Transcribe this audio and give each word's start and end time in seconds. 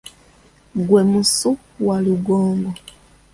Gwe 0.87 1.01
musu 1.11 1.49
walugongo. 1.87 2.71